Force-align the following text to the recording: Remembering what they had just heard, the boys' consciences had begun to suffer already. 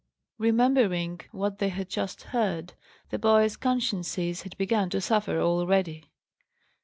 Remembering 0.39 1.21
what 1.31 1.59
they 1.59 1.69
had 1.69 1.87
just 1.87 2.23
heard, 2.33 2.73
the 3.11 3.19
boys' 3.19 3.55
consciences 3.55 4.41
had 4.41 4.57
begun 4.57 4.89
to 4.89 4.99
suffer 4.99 5.37
already. 5.39 6.09